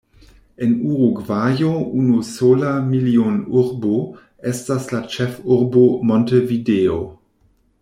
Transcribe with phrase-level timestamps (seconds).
[0.67, 3.93] En Urugvajo unusola milionurbo
[4.53, 7.01] estas la ĉefurbo Montevideo.